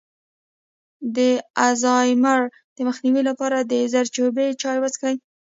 د 1.15 1.17
الزایمر 1.67 2.41
د 2.75 2.77
مخنیوي 2.87 3.23
لپاره 3.29 3.57
د 3.71 3.73
زردچوبې 3.91 4.47
چای 4.61 4.77
وڅښئ 4.79 5.15